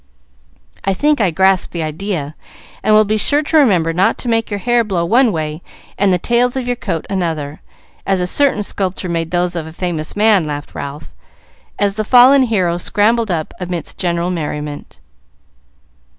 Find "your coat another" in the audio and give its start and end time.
6.65-7.61